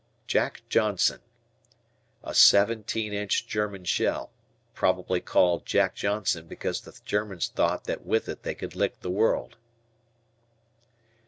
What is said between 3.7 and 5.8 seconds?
shell. Probably called